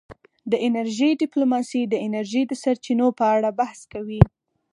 [0.51, 4.21] د انرژۍ ډیپلوماسي د انرژۍ د سرچینو په اړه بحث کوي